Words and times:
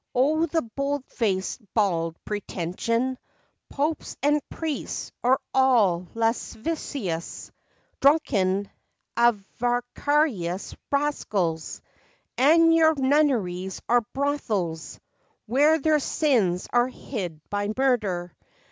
O, 0.15 0.47
the 0.47 0.63
bold 0.63 1.05
faced, 1.05 1.61
bald, 1.75 2.17
pretention! 2.25 3.19
Popes 3.69 4.17
and 4.23 4.41
priests 4.49 5.11
are 5.23 5.39
all 5.53 6.07
lascivious, 6.15 7.51
Drunken, 8.01 8.71
avaricious 9.15 10.75
rascals; 10.91 11.83
And 12.35 12.73
your 12.73 12.95
nunneries 12.95 13.79
are 13.87 14.01
brothels, 14.11 14.99
Where 15.45 15.77
their 15.77 15.99
sins 15.99 16.67
are 16.73 16.87
hid 16.87 17.39
by 17.51 17.71
murder. 17.77 18.35